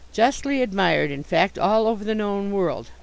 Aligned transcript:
Justly 0.11 0.63
admired, 0.63 1.11
in 1.11 1.21
fact, 1.21 1.59
all 1.59 1.85
over 1.85 2.03
the 2.03 2.15
known 2.15 2.49
world. 2.51 2.89